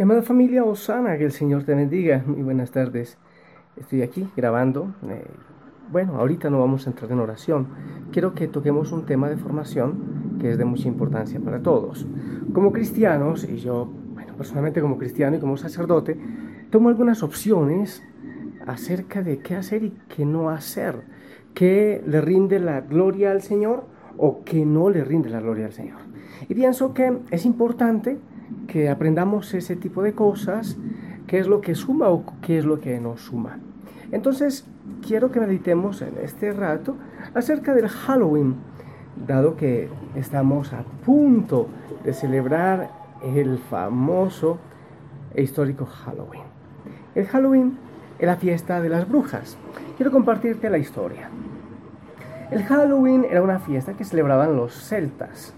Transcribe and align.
Amada 0.00 0.22
familia 0.22 0.64
Osana, 0.64 1.18
que 1.18 1.24
el 1.24 1.30
Señor 1.30 1.64
te 1.64 1.74
bendiga. 1.74 2.24
Muy 2.26 2.40
buenas 2.42 2.70
tardes. 2.70 3.18
Estoy 3.76 4.00
aquí 4.00 4.26
grabando. 4.34 4.94
Eh, 5.06 5.26
bueno, 5.92 6.16
ahorita 6.16 6.48
no 6.48 6.58
vamos 6.58 6.86
a 6.86 6.90
entrar 6.90 7.12
en 7.12 7.18
oración. 7.18 7.66
Quiero 8.10 8.32
que 8.32 8.48
toquemos 8.48 8.92
un 8.92 9.04
tema 9.04 9.28
de 9.28 9.36
formación 9.36 10.38
que 10.40 10.52
es 10.52 10.56
de 10.56 10.64
mucha 10.64 10.88
importancia 10.88 11.38
para 11.38 11.60
todos. 11.60 12.06
Como 12.54 12.72
cristianos, 12.72 13.44
y 13.44 13.58
yo, 13.58 13.92
bueno, 14.14 14.34
personalmente 14.38 14.80
como 14.80 14.96
cristiano 14.96 15.36
y 15.36 15.38
como 15.38 15.58
sacerdote, 15.58 16.16
tomo 16.70 16.88
algunas 16.88 17.22
opciones 17.22 18.02
acerca 18.66 19.20
de 19.20 19.40
qué 19.40 19.56
hacer 19.56 19.84
y 19.84 19.92
qué 20.08 20.24
no 20.24 20.48
hacer. 20.48 21.02
¿Qué 21.52 22.02
le 22.06 22.22
rinde 22.22 22.58
la 22.58 22.80
gloria 22.80 23.32
al 23.32 23.42
Señor 23.42 23.84
o 24.16 24.44
qué 24.44 24.64
no 24.64 24.88
le 24.88 25.04
rinde 25.04 25.28
la 25.28 25.40
gloria 25.40 25.66
al 25.66 25.72
Señor? 25.72 25.98
Y 26.48 26.54
pienso 26.54 26.94
que 26.94 27.18
es 27.30 27.44
importante 27.44 28.18
que 28.70 28.88
aprendamos 28.88 29.52
ese 29.52 29.74
tipo 29.74 30.00
de 30.00 30.12
cosas, 30.12 30.76
qué 31.26 31.40
es 31.40 31.48
lo 31.48 31.60
que 31.60 31.74
suma 31.74 32.08
o 32.08 32.24
qué 32.40 32.56
es 32.56 32.64
lo 32.64 32.80
que 32.80 33.00
no 33.00 33.16
suma. 33.16 33.58
Entonces, 34.12 34.64
quiero 35.04 35.32
que 35.32 35.40
meditemos 35.40 36.02
en 36.02 36.14
este 36.22 36.52
rato 36.52 36.94
acerca 37.34 37.74
del 37.74 37.88
Halloween, 37.88 38.54
dado 39.26 39.56
que 39.56 39.88
estamos 40.14 40.72
a 40.72 40.84
punto 41.04 41.66
de 42.04 42.12
celebrar 42.12 42.90
el 43.24 43.58
famoso 43.58 44.58
e 45.34 45.42
histórico 45.42 45.84
Halloween. 45.84 46.44
El 47.16 47.26
Halloween 47.26 47.76
es 48.20 48.26
la 48.26 48.36
fiesta 48.36 48.80
de 48.80 48.88
las 48.88 49.08
brujas. 49.08 49.58
Quiero 49.96 50.12
compartirte 50.12 50.70
la 50.70 50.78
historia. 50.78 51.28
El 52.52 52.62
Halloween 52.62 53.26
era 53.28 53.42
una 53.42 53.58
fiesta 53.58 53.94
que 53.94 54.04
celebraban 54.04 54.54
los 54.54 54.74
celtas 54.74 55.54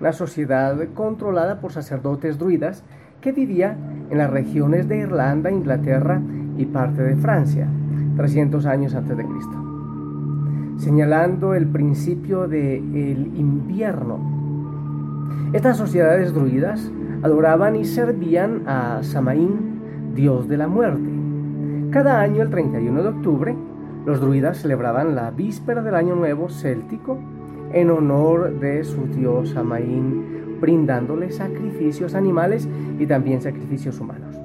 una 0.00 0.12
sociedad 0.12 0.76
controlada 0.94 1.60
por 1.60 1.72
sacerdotes 1.72 2.38
druidas 2.38 2.84
que 3.20 3.32
vivía 3.32 3.76
en 4.10 4.18
las 4.18 4.30
regiones 4.30 4.88
de 4.88 4.98
Irlanda, 4.98 5.50
Inglaterra 5.50 6.20
y 6.56 6.64
parte 6.66 7.02
de 7.02 7.16
Francia, 7.16 7.68
300 8.16 8.66
años 8.66 8.94
antes 8.94 9.16
de 9.16 9.24
Cristo, 9.24 10.76
señalando 10.78 11.54
el 11.54 11.66
principio 11.66 12.48
del 12.48 13.30
invierno. 13.36 14.18
Estas 15.52 15.76
sociedades 15.76 16.32
druidas 16.32 16.90
adoraban 17.22 17.76
y 17.76 17.84
servían 17.84 18.62
a 18.66 19.02
Samaín, 19.02 19.80
dios 20.14 20.48
de 20.48 20.56
la 20.56 20.68
muerte. 20.68 21.10
Cada 21.90 22.20
año, 22.20 22.42
el 22.42 22.50
31 22.50 23.02
de 23.02 23.08
octubre, 23.08 23.56
los 24.06 24.20
druidas 24.20 24.58
celebraban 24.58 25.14
la 25.14 25.30
víspera 25.30 25.82
del 25.82 25.94
Año 25.94 26.14
Nuevo 26.14 26.48
céltico 26.48 27.18
en 27.72 27.90
honor 27.90 28.58
de 28.58 28.84
su 28.84 29.06
dios 29.06 29.56
Amaín, 29.56 30.58
brindándole 30.60 31.30
sacrificios 31.30 32.14
animales 32.14 32.68
y 32.98 33.06
también 33.06 33.40
sacrificios 33.40 34.00
humanos. 34.00 34.36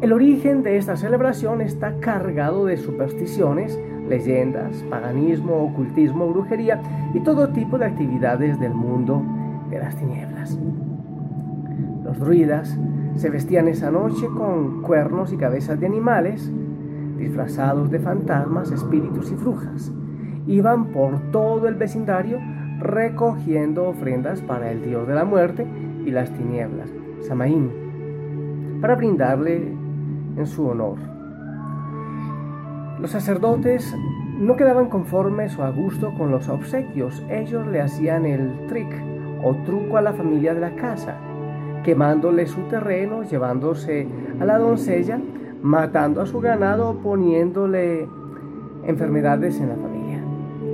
El 0.00 0.12
origen 0.12 0.62
de 0.62 0.76
esta 0.76 0.96
celebración 0.96 1.60
está 1.60 1.98
cargado 1.98 2.66
de 2.66 2.76
supersticiones, 2.76 3.78
leyendas, 4.08 4.84
paganismo, 4.84 5.64
ocultismo, 5.64 6.28
brujería 6.28 6.80
y 7.14 7.20
todo 7.20 7.48
tipo 7.48 7.78
de 7.78 7.86
actividades 7.86 8.60
del 8.60 8.74
mundo 8.74 9.22
de 9.70 9.78
las 9.78 9.96
tinieblas. 9.96 10.58
Los 12.04 12.18
druidas 12.20 12.78
se 13.16 13.30
vestían 13.30 13.68
esa 13.68 13.90
noche 13.90 14.26
con 14.28 14.82
cuernos 14.82 15.32
y 15.32 15.36
cabezas 15.36 15.80
de 15.80 15.86
animales, 15.86 16.50
disfrazados 17.18 17.90
de 17.90 17.98
fantasmas, 17.98 18.70
espíritus 18.70 19.32
y 19.32 19.34
brujas 19.34 19.92
iban 20.46 20.86
por 20.86 21.18
todo 21.30 21.68
el 21.68 21.74
vecindario 21.74 22.38
recogiendo 22.80 23.88
ofrendas 23.88 24.40
para 24.40 24.70
el 24.70 24.82
dios 24.82 25.06
de 25.08 25.14
la 25.14 25.24
muerte 25.24 25.66
y 26.04 26.10
las 26.10 26.30
tinieblas, 26.30 26.90
Samaín, 27.20 27.70
para 28.80 28.94
brindarle 28.94 29.72
en 30.36 30.46
su 30.46 30.66
honor. 30.68 30.96
Los 33.00 33.10
sacerdotes 33.10 33.94
no 34.38 34.56
quedaban 34.56 34.88
conformes 34.88 35.58
o 35.58 35.64
a 35.64 35.70
gusto 35.70 36.14
con 36.16 36.30
los 36.30 36.48
obsequios, 36.48 37.22
ellos 37.28 37.66
le 37.66 37.80
hacían 37.80 38.24
el 38.24 38.66
trick 38.68 38.88
o 39.42 39.54
truco 39.64 39.96
a 39.96 40.02
la 40.02 40.12
familia 40.12 40.54
de 40.54 40.60
la 40.60 40.74
casa, 40.76 41.16
quemándole 41.84 42.46
su 42.46 42.60
terreno, 42.62 43.22
llevándose 43.22 44.06
a 44.40 44.44
la 44.44 44.58
doncella, 44.58 45.20
matando 45.62 46.20
a 46.20 46.26
su 46.26 46.40
ganado, 46.40 46.98
poniéndole 47.02 48.08
enfermedades 48.84 49.60
en 49.60 49.68
la 49.68 49.74
familia. 49.74 49.87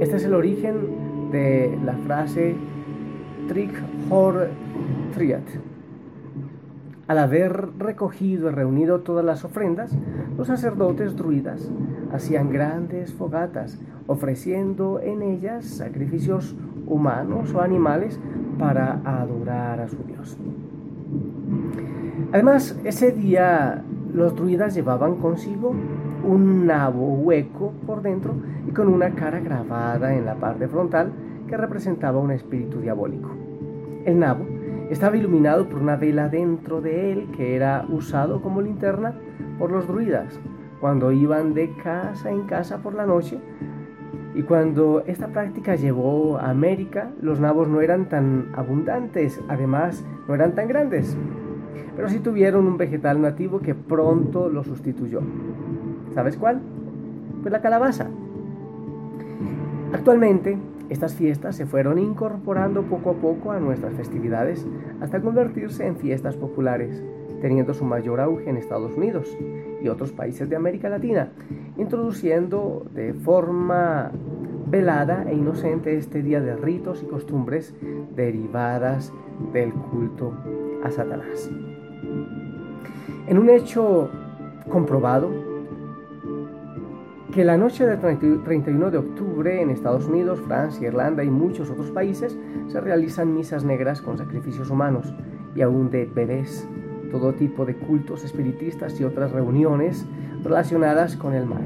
Este 0.05 0.17
es 0.19 0.25
el 0.27 0.35
origen 0.35 1.31
de 1.33 1.79
la 1.83 1.95
frase 1.95 2.55
Trick 3.49 3.73
Hor 4.11 4.49
Triat. 5.15 5.47
Al 7.07 7.17
haber 7.17 7.71
recogido 7.79 8.51
y 8.51 8.53
reunido 8.53 9.01
todas 9.01 9.25
las 9.25 9.47
ofrendas, 9.47 9.97
los 10.37 10.49
sacerdotes 10.49 11.17
druidas 11.17 11.71
hacían 12.13 12.51
grandes 12.51 13.15
fogatas, 13.15 13.81
ofreciendo 14.07 15.01
en 15.01 15.23
ellas 15.23 15.65
sacrificios 15.65 16.55
humanos 16.87 17.55
o 17.55 17.63
animales 17.63 18.21
para 18.59 19.01
adorar 19.07 19.81
a 19.81 19.89
su 19.89 19.97
Dios. 20.05 20.37
Además, 22.31 22.79
ese 22.85 23.11
día 23.11 23.83
los 24.13 24.37
druidas 24.37 24.75
llevaban 24.75 25.15
consigo 25.15 25.75
un 26.25 26.67
nabo 26.67 27.15
hueco 27.15 27.73
por 27.87 28.03
dentro 28.03 28.35
y 28.67 28.71
con 28.73 28.89
una 28.89 29.11
cara 29.11 29.41
grabada 29.41 30.15
en 30.15 30.25
la 30.25 30.35
parte 30.35 30.69
frontal 30.69 31.13
que 31.49 31.57
representaba 31.57 32.19
un 32.19 32.31
espíritu 32.31 32.81
diabólico. 32.81 33.31
El 34.05 34.19
nabo 34.19 34.47
estaba 34.91 35.17
iluminado 35.17 35.69
por 35.69 35.81
una 35.81 35.97
vela 35.97 36.29
dentro 36.29 36.81
de 36.81 37.13
él 37.13 37.29
que 37.37 37.55
era 37.57 37.87
usado 37.89 38.41
como 38.43 38.61
linterna 38.61 39.15
por 39.59 39.71
los 39.71 39.87
druidas 39.87 40.39
cuando 40.81 41.13
iban 41.13 41.55
de 41.55 41.73
casa 41.83 42.31
en 42.31 42.43
casa 42.43 42.79
por 42.79 42.95
la 42.95 43.07
noche 43.07 43.39
y 44.35 44.43
cuando 44.43 45.05
esta 45.07 45.29
práctica 45.29 45.77
llegó 45.77 46.39
a 46.39 46.51
América, 46.51 47.11
los 47.23 47.39
nabos 47.39 47.69
no 47.69 47.81
eran 47.81 48.09
tan 48.09 48.49
abundantes, 48.57 49.41
además 49.49 50.05
no 50.27 50.35
eran 50.35 50.55
tan 50.55 50.67
grandes 50.67 51.17
pero 51.97 52.09
sí 52.09 52.19
tuvieron 52.19 52.67
un 52.67 52.77
vegetal 52.77 53.21
nativo 53.21 53.61
que 53.61 53.75
pronto 53.75 54.49
lo 54.49 54.65
sustituyó. 54.65 55.21
¿Sabes 56.15 56.37
cuál? 56.37 56.61
Pues 57.43 57.53
la 57.53 57.61
calabaza. 57.61 58.09
Actualmente, 59.93 60.59
estas 60.89 61.15
fiestas 61.15 61.57
se 61.57 61.67
fueron 61.67 61.99
incorporando 61.99 62.83
poco 62.83 63.11
a 63.11 63.15
poco 63.15 63.53
a 63.53 63.61
nuestras 63.61 63.95
festividades 63.95 64.67
hasta 65.01 65.21
convertirse 65.21 65.87
en 65.87 65.97
fiestas 65.97 66.37
populares, 66.37 67.03
teniendo 67.41 67.75
su 67.75 67.85
mayor 67.85 68.21
auge 68.21 68.49
en 68.49 68.57
Estados 68.57 68.97
Unidos 68.97 69.37
y 69.83 69.89
otros 69.89 70.13
países 70.13 70.49
de 70.49 70.57
América 70.57 70.89
Latina, 70.89 71.33
introduciendo 71.77 72.87
de 72.95 73.13
forma 73.13 74.13
velada 74.67 75.25
e 75.29 75.35
inocente 75.35 75.97
este 75.97 76.23
día 76.23 76.41
de 76.41 76.57
ritos 76.57 77.03
y 77.03 77.07
costumbres 77.07 77.75
derivadas 78.15 79.13
del 79.53 79.73
culto 79.73 80.33
a 80.83 80.91
Satanás. 80.91 81.51
En 83.27 83.39
un 83.39 83.49
hecho 83.49 84.11
comprobado, 84.69 85.54
que 87.35 87.45
la 87.45 87.57
noche 87.57 87.85
del 87.85 87.99
31 88.45 88.93
de 88.93 88.99
octubre 88.99 89.61
en 89.61 89.71
Estados 89.71 90.07
Unidos, 90.07 90.41
Francia, 90.47 90.87
Irlanda 90.87 91.25
y 91.25 91.31
muchos 91.31 91.69
otros 91.69 91.91
países 91.91 92.39
se 92.69 92.81
realizan 92.81 93.35
misas 93.35 93.65
negras 93.65 94.01
con 94.01 94.17
sacrificios 94.17 94.71
humanos 94.71 95.13
y 95.57 95.63
aún 95.63 95.91
de 95.91 96.05
bebés, 96.07 96.65
todo 97.11 97.33
tipo 97.33 97.67
de 97.67 97.75
cultos 97.75 98.25
espiritistas 98.25 99.01
y 99.01 99.05
otras 99.05 99.33
reuniones 99.33 100.07
relacionadas 100.45 101.17
con 101.17 101.35
el 101.35 101.45
mal. 101.45 101.63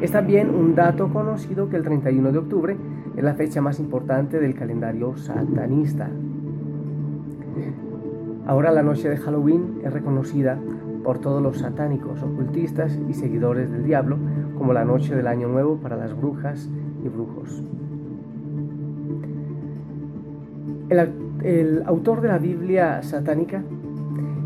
Es 0.00 0.12
también 0.12 0.54
un 0.54 0.76
dato 0.76 1.12
conocido 1.12 1.68
que 1.68 1.76
el 1.76 1.82
31 1.82 2.30
de 2.30 2.38
octubre 2.38 2.76
es 3.16 3.24
la 3.24 3.34
fecha 3.34 3.60
más 3.60 3.80
importante 3.80 4.38
del 4.38 4.54
calendario 4.54 5.16
satanista. 5.16 6.08
Ahora 8.46 8.70
la 8.70 8.84
noche 8.84 9.08
de 9.08 9.16
Halloween 9.16 9.80
es 9.82 9.92
reconocida 9.92 10.56
por 11.02 11.18
todos 11.18 11.42
los 11.42 11.58
satánicos, 11.58 12.22
ocultistas 12.22 12.96
y 13.08 13.14
seguidores 13.14 13.72
del 13.72 13.82
diablo 13.82 14.18
como 14.64 14.72
la 14.72 14.86
noche 14.86 15.14
del 15.14 15.26
Año 15.26 15.46
Nuevo 15.46 15.76
para 15.76 15.94
las 15.94 16.16
brujas 16.16 16.70
y 17.04 17.08
brujos. 17.10 17.62
El, 20.88 21.82
autor 21.84 22.22
de 22.22 22.28
la 22.28 22.38
Biblia 22.38 23.02
satánica, 23.02 23.62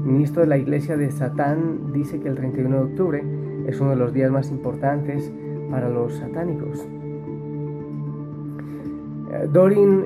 ministro 0.04 0.42
de 0.42 0.48
la 0.48 0.58
Iglesia 0.58 0.96
de 0.96 1.12
Satán, 1.12 1.92
dice 1.92 2.18
que 2.18 2.26
el 2.26 2.34
31 2.34 2.76
de 2.78 2.82
octubre 2.82 3.22
es 3.68 3.80
uno 3.80 3.90
de 3.90 3.96
los 3.96 4.12
días 4.12 4.32
más 4.32 4.50
importantes 4.50 5.32
para 5.70 5.88
los 5.88 6.14
satánicos. 6.14 6.84
Eh, 9.30 9.48
Dorin 9.52 10.04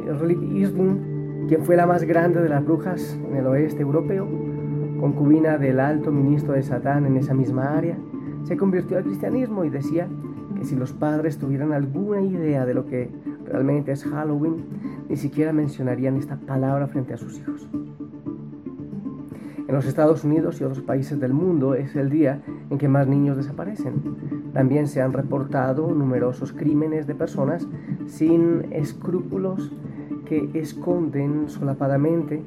Irving 0.54 1.46
quien 1.48 1.62
fue 1.62 1.74
la 1.74 1.86
más 1.86 2.04
grande 2.04 2.42
de 2.42 2.50
las 2.50 2.62
brujas 2.62 3.18
en 3.30 3.34
el 3.34 3.46
oeste 3.46 3.80
europeo, 3.80 4.28
concubina 5.00 5.56
del 5.56 5.80
alto 5.80 6.12
ministro 6.12 6.52
de 6.52 6.62
Satán 6.62 7.06
en 7.06 7.16
esa 7.16 7.32
misma 7.32 7.78
área, 7.78 7.96
se 8.44 8.56
convirtió 8.56 8.98
al 8.98 9.04
cristianismo 9.04 9.64
y 9.64 9.70
decía 9.70 10.08
que 10.56 10.64
si 10.64 10.76
los 10.76 10.92
padres 10.92 11.38
tuvieran 11.38 11.72
alguna 11.72 12.20
idea 12.20 12.66
de 12.66 12.74
lo 12.74 12.86
que 12.86 13.10
realmente 13.44 13.92
es 13.92 14.04
Halloween, 14.04 14.64
ni 15.08 15.16
siquiera 15.16 15.52
mencionarían 15.52 16.16
esta 16.16 16.36
palabra 16.36 16.86
frente 16.86 17.14
a 17.14 17.18
sus 17.18 17.38
hijos. 17.38 17.68
En 19.72 19.76
los 19.76 19.86
Estados 19.86 20.22
Unidos 20.24 20.60
y 20.60 20.64
otros 20.64 20.82
países 20.82 21.18
del 21.18 21.32
mundo 21.32 21.74
es 21.74 21.96
el 21.96 22.10
día 22.10 22.42
en 22.68 22.76
que 22.76 22.88
más 22.88 23.08
niños 23.08 23.38
desaparecen. 23.38 23.94
También 24.52 24.86
se 24.86 25.00
han 25.00 25.14
reportado 25.14 25.94
numerosos 25.94 26.52
crímenes 26.52 27.06
de 27.06 27.14
personas 27.14 27.66
sin 28.06 28.66
escrúpulos 28.72 29.72
que 30.26 30.50
esconden 30.54 31.48
solapadamente 31.48 32.42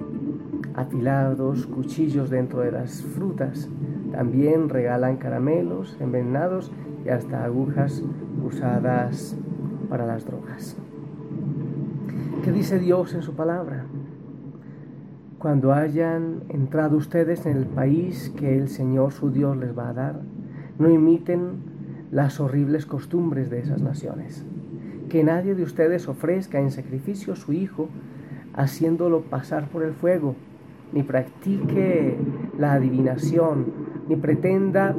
afilados 0.75 1.65
cuchillos 1.67 2.29
dentro 2.29 2.59
de 2.61 2.71
las 2.71 3.01
frutas. 3.01 3.69
También 4.11 4.69
regalan 4.69 5.17
caramelos 5.17 5.97
envenenados 5.99 6.71
y 7.05 7.09
hasta 7.09 7.45
agujas 7.45 8.03
usadas 8.43 9.37
para 9.89 10.05
las 10.05 10.25
drogas. 10.25 10.75
¿Qué 12.43 12.51
dice 12.51 12.79
Dios 12.79 13.13
en 13.13 13.21
su 13.21 13.33
palabra? 13.33 13.85
Cuando 15.39 15.73
hayan 15.73 16.43
entrado 16.49 16.97
ustedes 16.97 17.45
en 17.45 17.57
el 17.57 17.65
país 17.65 18.33
que 18.37 18.57
el 18.57 18.67
Señor 18.67 19.11
su 19.11 19.31
Dios 19.31 19.57
les 19.57 19.77
va 19.77 19.89
a 19.89 19.93
dar, 19.93 20.21
no 20.79 20.89
imiten 20.89 21.75
las 22.11 22.39
horribles 22.39 22.85
costumbres 22.85 23.49
de 23.49 23.59
esas 23.59 23.81
naciones. 23.81 24.45
Que 25.09 25.23
nadie 25.23 25.55
de 25.55 25.63
ustedes 25.63 26.07
ofrezca 26.07 26.59
en 26.59 26.71
sacrificio 26.71 27.33
a 27.33 27.35
su 27.35 27.53
hijo, 27.53 27.89
haciéndolo 28.53 29.21
pasar 29.21 29.67
por 29.67 29.83
el 29.83 29.93
fuego, 29.93 30.35
ni 30.93 31.03
practique 31.03 32.17
la 32.57 32.73
adivinación, 32.73 33.65
ni 34.07 34.15
pretenda 34.15 34.95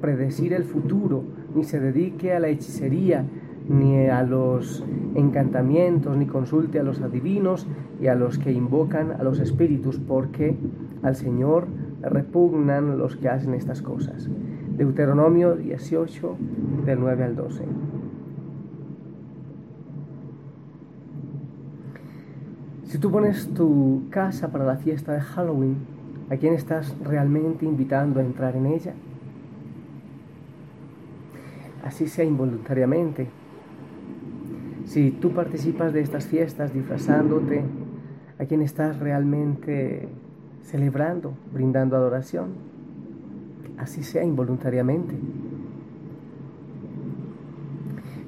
predecir 0.00 0.52
el 0.52 0.64
futuro, 0.64 1.24
ni 1.54 1.64
se 1.64 1.80
dedique 1.80 2.32
a 2.32 2.40
la 2.40 2.48
hechicería, 2.48 3.24
ni 3.68 4.06
a 4.06 4.22
los 4.22 4.84
encantamientos, 5.14 6.16
ni 6.16 6.26
consulte 6.26 6.78
a 6.78 6.82
los 6.82 7.00
adivinos 7.00 7.66
y 8.00 8.06
a 8.06 8.14
los 8.14 8.38
que 8.38 8.52
invocan 8.52 9.12
a 9.12 9.22
los 9.22 9.40
espíritus, 9.40 9.98
porque 9.98 10.56
al 11.02 11.16
Señor 11.16 11.66
repugnan 12.02 12.98
los 12.98 13.16
que 13.16 13.28
hacen 13.28 13.54
estas 13.54 13.82
cosas. 13.82 14.28
Deuteronomio 14.76 15.56
18, 15.56 16.36
del 16.84 17.00
9 17.00 17.24
al 17.24 17.36
12. 17.36 17.64
Si 22.96 23.02
tú 23.02 23.10
pones 23.10 23.52
tu 23.52 24.04
casa 24.08 24.50
para 24.50 24.64
la 24.64 24.76
fiesta 24.76 25.12
de 25.12 25.20
Halloween, 25.20 25.76
¿a 26.30 26.36
quién 26.36 26.54
estás 26.54 26.96
realmente 27.04 27.66
invitando 27.66 28.20
a 28.20 28.22
entrar 28.22 28.56
en 28.56 28.64
ella? 28.64 28.94
Así 31.84 32.08
sea 32.08 32.24
involuntariamente, 32.24 33.28
si 34.86 35.10
tú 35.10 35.34
participas 35.34 35.92
de 35.92 36.00
estas 36.00 36.24
fiestas 36.24 36.72
disfrazándote, 36.72 37.64
¿a 38.38 38.46
quién 38.46 38.62
estás 38.62 38.98
realmente 38.98 40.08
celebrando, 40.62 41.34
brindando 41.52 41.96
adoración? 41.96 42.54
Así 43.76 44.04
sea 44.04 44.24
involuntariamente. 44.24 45.14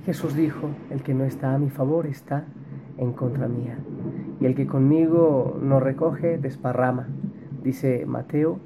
Jesús 0.05 0.35
dijo, 0.35 0.69
el 0.91 1.03
que 1.03 1.15
no 1.15 1.25
está 1.25 1.55
a 1.55 1.59
mi 1.59 1.71
favor 1.71 2.07
está 2.07 2.45
en 2.99 3.13
contra 3.15 3.49
mía. 3.49 3.79
Y 4.41 4.47
el 4.47 4.55
que 4.55 4.67
conmigo 4.67 5.59
no 5.63 5.81
recoge, 5.81 6.39
desparrama, 6.39 7.09
dice 7.63 8.05
Mateo 8.07 8.59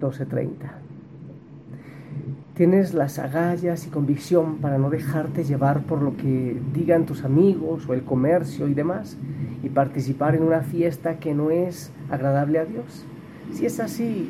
12:30. 0.00 0.82
Tienes 2.54 2.92
las 2.92 3.18
agallas 3.18 3.86
y 3.86 3.90
convicción 3.90 4.58
para 4.58 4.76
no 4.76 4.90
dejarte 4.90 5.44
llevar 5.44 5.82
por 5.84 6.02
lo 6.02 6.16
que 6.16 6.60
digan 6.74 7.06
tus 7.06 7.24
amigos 7.24 7.88
o 7.88 7.94
el 7.94 8.02
comercio 8.02 8.68
y 8.68 8.74
demás 8.74 9.16
y 9.62 9.70
participar 9.70 10.34
en 10.34 10.42
una 10.42 10.60
fiesta 10.60 11.18
que 11.18 11.34
no 11.34 11.50
es 11.50 11.92
agradable 12.10 12.58
a 12.58 12.64
Dios. 12.66 13.06
Si 13.52 13.64
es 13.64 13.80
así, 13.80 14.28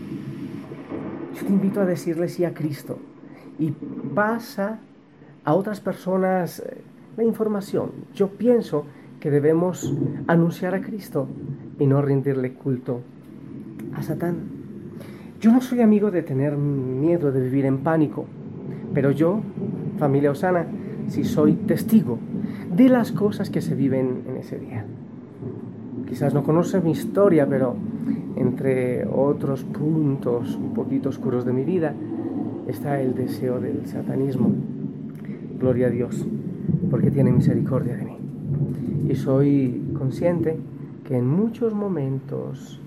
yo 1.34 1.46
te 1.46 1.52
invito 1.52 1.80
a 1.80 1.84
decirle 1.84 2.28
sí 2.28 2.44
a 2.44 2.54
Cristo 2.54 2.98
y 3.58 3.72
pasa 4.14 4.78
a 5.44 5.54
otras 5.54 5.80
personas 5.80 6.60
eh, 6.60 6.78
la 7.16 7.24
información. 7.24 7.90
Yo 8.14 8.28
pienso 8.28 8.84
que 9.22 9.30
debemos 9.30 9.94
anunciar 10.26 10.74
a 10.74 10.80
Cristo 10.80 11.28
y 11.78 11.86
no 11.86 12.02
rendirle 12.02 12.54
culto 12.54 13.02
a 13.94 14.02
Satán. 14.02 14.34
Yo 15.40 15.52
no 15.52 15.60
soy 15.60 15.80
amigo 15.80 16.10
de 16.10 16.24
tener 16.24 16.56
miedo, 16.56 17.30
de 17.30 17.40
vivir 17.40 17.64
en 17.64 17.78
pánico, 17.84 18.24
pero 18.92 19.12
yo, 19.12 19.40
familia 19.96 20.32
Osana, 20.32 20.66
sí 21.06 21.22
soy 21.22 21.52
testigo 21.52 22.19
de 22.74 22.88
las 22.88 23.12
cosas 23.12 23.48
que 23.48 23.60
se 23.60 23.76
viven 23.76 24.24
en 24.28 24.38
ese 24.38 24.58
día. 24.58 24.84
Quizás 26.08 26.34
no 26.34 26.42
conoces 26.42 26.82
mi 26.82 26.90
historia, 26.90 27.46
pero 27.48 27.76
entre 28.34 29.06
otros 29.06 29.62
puntos 29.62 30.56
un 30.56 30.74
poquito 30.74 31.10
oscuros 31.10 31.44
de 31.44 31.52
mi 31.52 31.62
vida 31.62 31.94
está 32.66 33.00
el 33.00 33.14
deseo 33.14 33.60
del 33.60 33.86
satanismo. 33.86 34.50
Gloria 35.60 35.86
a 35.86 35.90
Dios, 35.90 36.26
porque 36.90 37.12
tiene 37.12 37.30
misericordia 37.30 37.96
de 37.96 38.04
mí. 38.04 38.11
Y 39.08 39.14
soy 39.14 39.82
consciente 39.99 40.58
que 41.04 41.16
en 41.16 41.26
muchos 41.26 41.75
momentos 41.75 42.81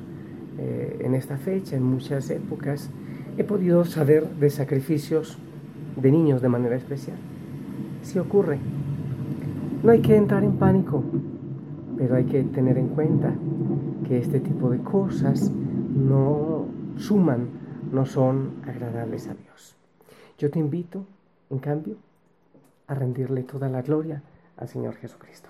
eh, 0.58 1.02
en 1.02 1.16
esta 1.16 1.38
fecha, 1.38 1.76
en 1.76 1.84
muchas 1.84 2.30
épocas, 2.30 2.90
he 3.38 3.44
podido 3.44 3.84
saber 3.84 4.28
de 4.36 4.50
sacrificios 4.50 5.38
de 5.98 6.12
niños 6.12 6.42
de 6.42 6.50
manera 6.50 6.76
especial. 6.76 7.18
Si 8.02 8.20
ocurre, 8.20 8.60
no 9.84 9.92
hay 9.92 10.02
que 10.02 10.16
entrar 10.16 10.44
en 10.44 10.54
pánico, 10.54 11.04
pero 11.98 12.16
hay 12.16 12.26
que 12.26 12.44
tener 12.44 12.78
en 12.78 12.88
cuenta 12.90 13.34
que 14.08 14.18
este 14.18 14.40
tipo 14.40 14.70
de 14.70 14.80
cosas 14.80 15.52
no 15.52 16.66
suman, 16.98 17.48
no 17.92 18.06
son 18.06 18.52
agradables 18.66 19.28
a 19.28 19.34
Dios. 19.34 19.76
Yo 20.38 20.50
te 20.50 20.60
invito, 20.60 21.06
en 21.50 21.60
cambio, 21.60 21.96
a 22.88 22.96
rendirle 22.96 23.44
toda 23.44 23.70
la 23.70 23.82
gloria 23.82 24.22
al 24.58 24.68
Señor 24.68 24.96
Jesucristo. 24.96 25.50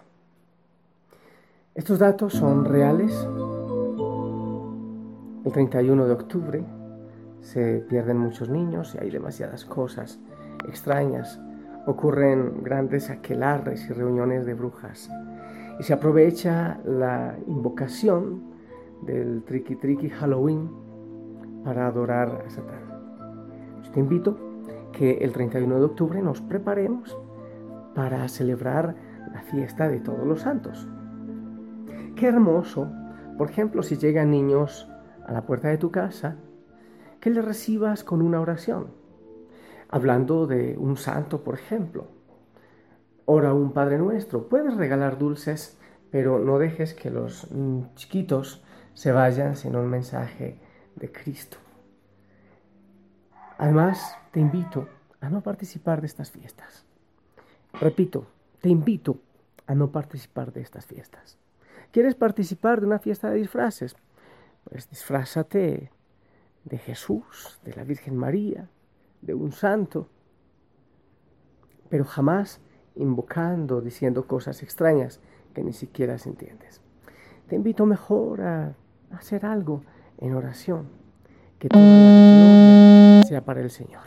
Estos 1.75 1.99
datos 1.99 2.31
son 2.31 2.63
reales, 2.63 3.11
el 5.43 5.51
31 5.51 6.05
de 6.05 6.13
octubre 6.13 6.65
se 7.41 7.79
pierden 7.89 8.17
muchos 8.17 8.47
niños 8.47 8.95
y 8.95 9.03
hay 9.03 9.09
demasiadas 9.09 9.65
cosas 9.65 10.21
extrañas. 10.69 11.37
Ocurren 11.85 12.63
grandes 12.63 13.09
aquelarres 13.09 13.89
y 13.89 13.93
reuniones 13.93 14.45
de 14.45 14.53
brujas. 14.53 15.09
Y 15.77 15.83
se 15.83 15.91
aprovecha 15.91 16.79
la 16.85 17.35
invocación 17.45 18.41
del 19.01 19.43
Triki 19.43 19.75
Triki 19.75 20.09
Halloween 20.11 20.71
para 21.65 21.87
adorar 21.87 22.41
a 22.47 22.49
Satán. 22.49 23.83
Yo 23.83 23.91
te 23.91 23.99
invito 23.99 24.37
que 24.93 25.17
el 25.17 25.33
31 25.33 25.77
de 25.77 25.83
octubre 25.83 26.21
nos 26.21 26.39
preparemos 26.39 27.17
para 27.93 28.25
celebrar 28.29 28.95
la 29.33 29.41
fiesta 29.41 29.89
de 29.89 29.99
todos 29.99 30.25
los 30.25 30.39
santos. 30.39 30.87
Qué 32.15 32.27
hermoso, 32.27 32.89
por 33.37 33.49
ejemplo, 33.49 33.83
si 33.83 33.97
llegan 33.97 34.31
niños 34.31 34.87
a 35.27 35.33
la 35.33 35.41
puerta 35.41 35.67
de 35.67 35.77
tu 35.77 35.91
casa, 35.91 36.37
que 37.19 37.29
le 37.29 37.41
recibas 37.41 38.05
con 38.05 38.21
una 38.21 38.39
oración, 38.39 38.87
hablando 39.89 40.47
de 40.47 40.77
un 40.77 40.95
santo, 40.95 41.43
por 41.43 41.55
ejemplo. 41.55 42.07
Ora 43.25 43.53
un 43.53 43.73
Padre 43.73 43.97
Nuestro. 43.97 44.47
Puedes 44.47 44.77
regalar 44.77 45.17
dulces, 45.17 45.77
pero 46.09 46.39
no 46.39 46.57
dejes 46.57 46.93
que 46.93 47.09
los 47.09 47.51
mm, 47.51 47.95
chiquitos 47.95 48.63
se 48.93 49.11
vayan 49.11 49.57
sin 49.57 49.75
un 49.75 49.87
mensaje 49.87 50.57
de 50.95 51.11
Cristo. 51.11 51.57
Además, 53.57 54.17
te 54.31 54.39
invito 54.39 54.87
a 55.19 55.29
no 55.29 55.41
participar 55.41 55.99
de 55.99 56.07
estas 56.07 56.31
fiestas. 56.31 56.85
Repito, 57.73 58.25
te 58.61 58.69
invito 58.69 59.19
a 59.67 59.75
no 59.75 59.91
participar 59.91 60.53
de 60.53 60.61
estas 60.61 60.85
fiestas. 60.85 61.37
¿Quieres 61.91 62.15
participar 62.15 62.81
de 62.81 62.87
una 62.87 62.99
fiesta 62.99 63.29
de 63.29 63.37
disfraces? 63.37 63.95
pues 64.69 64.89
disfrázate 64.89 65.91
de 66.63 66.77
Jesús, 66.77 67.59
de 67.63 67.73
la 67.73 67.83
Virgen 67.83 68.17
María, 68.17 68.67
de 69.21 69.33
un 69.33 69.51
santo, 69.51 70.09
pero 71.89 72.03
jamás 72.03 72.59
invocando, 72.95 73.81
diciendo 73.81 74.27
cosas 74.27 74.63
extrañas 74.63 75.19
que 75.53 75.63
ni 75.63 75.73
siquiera 75.73 76.17
se 76.17 76.29
entiendes. 76.29 76.81
Te 77.47 77.55
invito 77.55 77.85
mejor 77.85 78.41
a 78.41 78.75
hacer 79.11 79.45
algo 79.45 79.83
en 80.17 80.33
oración, 80.33 80.89
que 81.59 81.69
toda 81.69 81.83
la 81.85 83.23
sea 83.27 83.45
para 83.45 83.61
el 83.61 83.69
Señor, 83.69 84.03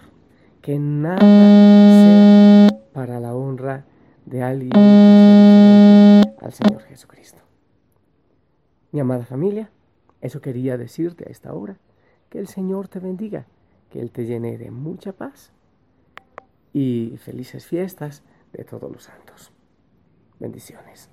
que 0.60 0.78
nada 0.78 1.20
sea 1.20 2.68
para 2.92 3.20
la 3.20 3.34
honra 3.34 3.84
de 4.26 4.42
alguien 4.42 4.72
al 6.40 6.52
Señor 6.52 6.82
Jesucristo. 6.82 7.48
Mi 8.92 9.00
amada 9.00 9.24
familia, 9.24 9.70
eso 10.20 10.40
quería 10.40 10.76
decirte 10.76 11.24
a 11.28 11.30
esta 11.30 11.52
hora. 11.52 11.78
Que 12.30 12.38
el 12.38 12.48
Señor 12.48 12.88
te 12.88 12.98
bendiga, 12.98 13.46
que 13.90 14.00
Él 14.00 14.10
te 14.10 14.26
llene 14.26 14.58
de 14.58 14.70
mucha 14.70 15.12
paz 15.12 15.52
y 16.72 17.16
felices 17.18 17.66
fiestas 17.66 18.22
de 18.52 18.64
todos 18.64 18.90
los 18.90 19.04
santos. 19.04 19.52
Bendiciones. 20.38 21.10